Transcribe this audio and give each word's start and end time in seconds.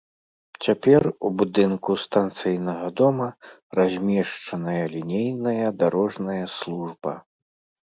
Цяпер 0.67 1.01
у 1.27 1.29
будынку 1.41 1.97
станцыйнага 2.05 2.87
дома 3.03 3.27
размешчаная 3.81 4.81
лінейная 4.97 5.67
дарожная 5.85 6.43
служба. 6.59 7.11